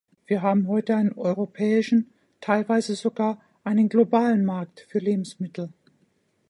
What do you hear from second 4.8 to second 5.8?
für Lebensmittel.